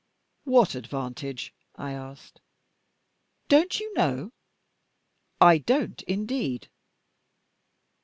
[0.45, 2.41] "What advantage?" I asked.
[3.49, 4.31] "Don't you know?"
[5.39, 6.69] "I don't indeed."